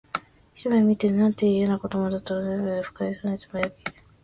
[0.55, 3.73] ひとめ見てすぐ、「なんて、いやな子供だ」と頗る不快そうに呟き、